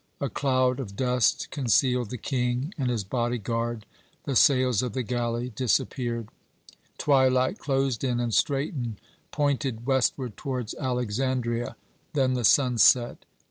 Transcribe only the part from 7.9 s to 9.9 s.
in, and Straton pointed